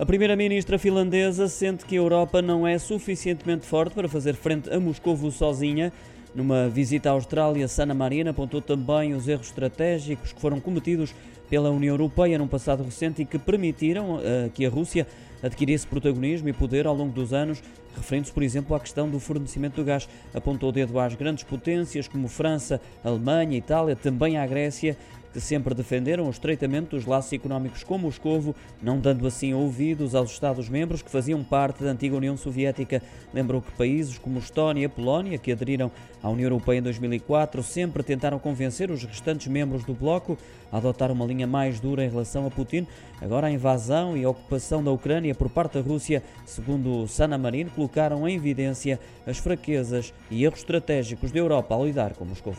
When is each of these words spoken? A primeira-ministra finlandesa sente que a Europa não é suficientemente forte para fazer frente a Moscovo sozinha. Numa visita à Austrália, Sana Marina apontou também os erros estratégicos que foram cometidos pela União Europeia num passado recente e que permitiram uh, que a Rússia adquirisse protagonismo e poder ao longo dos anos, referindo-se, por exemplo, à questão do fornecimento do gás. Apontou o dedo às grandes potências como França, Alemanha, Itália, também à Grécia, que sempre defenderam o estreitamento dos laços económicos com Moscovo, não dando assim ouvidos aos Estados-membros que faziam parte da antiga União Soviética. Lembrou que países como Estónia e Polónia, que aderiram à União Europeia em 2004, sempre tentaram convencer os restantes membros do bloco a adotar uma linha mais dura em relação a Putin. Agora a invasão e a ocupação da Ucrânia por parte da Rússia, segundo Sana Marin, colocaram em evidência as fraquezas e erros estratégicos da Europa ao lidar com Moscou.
A 0.00 0.06
primeira-ministra 0.06 0.78
finlandesa 0.78 1.46
sente 1.46 1.84
que 1.84 1.94
a 1.94 1.98
Europa 1.98 2.40
não 2.40 2.66
é 2.66 2.78
suficientemente 2.78 3.66
forte 3.66 3.92
para 3.92 4.08
fazer 4.08 4.34
frente 4.34 4.72
a 4.72 4.80
Moscovo 4.80 5.30
sozinha. 5.30 5.92
Numa 6.34 6.70
visita 6.70 7.10
à 7.10 7.12
Austrália, 7.12 7.68
Sana 7.68 7.92
Marina 7.92 8.30
apontou 8.30 8.62
também 8.62 9.12
os 9.12 9.28
erros 9.28 9.48
estratégicos 9.48 10.32
que 10.32 10.40
foram 10.40 10.58
cometidos 10.58 11.14
pela 11.50 11.68
União 11.68 11.92
Europeia 11.92 12.38
num 12.38 12.48
passado 12.48 12.82
recente 12.82 13.20
e 13.20 13.26
que 13.26 13.38
permitiram 13.38 14.14
uh, 14.14 14.48
que 14.54 14.64
a 14.64 14.70
Rússia 14.70 15.06
adquirisse 15.42 15.86
protagonismo 15.86 16.48
e 16.48 16.52
poder 16.54 16.86
ao 16.86 16.94
longo 16.94 17.12
dos 17.12 17.34
anos, 17.34 17.62
referindo-se, 17.94 18.32
por 18.32 18.42
exemplo, 18.42 18.74
à 18.74 18.80
questão 18.80 19.06
do 19.06 19.20
fornecimento 19.20 19.74
do 19.74 19.84
gás. 19.84 20.08
Apontou 20.32 20.70
o 20.70 20.72
dedo 20.72 20.98
às 20.98 21.14
grandes 21.14 21.44
potências 21.44 22.08
como 22.08 22.26
França, 22.26 22.80
Alemanha, 23.04 23.58
Itália, 23.58 23.94
também 23.94 24.38
à 24.38 24.46
Grécia, 24.46 24.96
que 25.32 25.40
sempre 25.40 25.74
defenderam 25.74 26.26
o 26.26 26.30
estreitamento 26.30 26.96
dos 26.96 27.06
laços 27.06 27.32
económicos 27.32 27.84
com 27.84 27.98
Moscovo, 27.98 28.54
não 28.82 28.98
dando 28.98 29.26
assim 29.26 29.54
ouvidos 29.54 30.14
aos 30.14 30.30
Estados-membros 30.30 31.02
que 31.02 31.10
faziam 31.10 31.42
parte 31.44 31.82
da 31.84 31.90
antiga 31.90 32.16
União 32.16 32.36
Soviética. 32.36 33.02
Lembrou 33.32 33.62
que 33.62 33.70
países 33.72 34.18
como 34.18 34.38
Estónia 34.38 34.84
e 34.84 34.88
Polónia, 34.88 35.38
que 35.38 35.52
aderiram 35.52 35.90
à 36.22 36.28
União 36.28 36.46
Europeia 36.46 36.78
em 36.78 36.82
2004, 36.82 37.62
sempre 37.62 38.02
tentaram 38.02 38.38
convencer 38.38 38.90
os 38.90 39.04
restantes 39.04 39.46
membros 39.46 39.84
do 39.84 39.94
bloco 39.94 40.36
a 40.72 40.78
adotar 40.78 41.10
uma 41.10 41.24
linha 41.24 41.46
mais 41.46 41.80
dura 41.80 42.04
em 42.04 42.10
relação 42.10 42.46
a 42.46 42.50
Putin. 42.50 42.86
Agora 43.20 43.46
a 43.46 43.50
invasão 43.50 44.16
e 44.16 44.24
a 44.24 44.30
ocupação 44.30 44.82
da 44.82 44.90
Ucrânia 44.90 45.34
por 45.34 45.48
parte 45.48 45.74
da 45.74 45.80
Rússia, 45.80 46.22
segundo 46.46 47.06
Sana 47.06 47.36
Marin, 47.36 47.66
colocaram 47.66 48.26
em 48.28 48.36
evidência 48.36 48.98
as 49.26 49.38
fraquezas 49.38 50.12
e 50.30 50.44
erros 50.44 50.60
estratégicos 50.60 51.30
da 51.30 51.38
Europa 51.38 51.74
ao 51.74 51.86
lidar 51.86 52.14
com 52.14 52.24
Moscou. 52.24 52.54